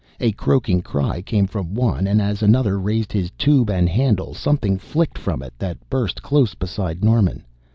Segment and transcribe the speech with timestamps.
[0.19, 4.79] A croaking cry came from one and as another raised his tube and handle, something
[4.79, 7.45] flicked from it that burst close beside Norman.